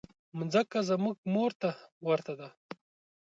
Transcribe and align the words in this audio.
مځکه 0.37 0.79
زموږ 0.89 1.17
مور 1.33 1.51
ته 1.61 1.69
ورته 2.07 2.33
ده. 2.39 2.49